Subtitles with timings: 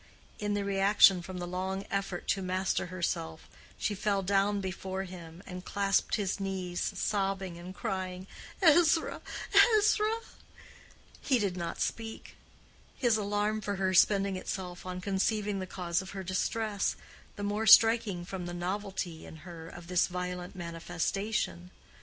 [0.39, 5.43] In the reaction from the long effort to master herself, she fell down before him
[5.45, 8.25] and clasped his knees, sobbing, and crying,
[8.63, 9.21] "Ezra,
[9.77, 10.21] Ezra!"
[11.21, 12.35] He did not speak.
[12.97, 16.95] His alarm for her spending itself on conceiving the cause of her distress,
[17.35, 21.69] the more striking from the novelty in her of this violent manifestation.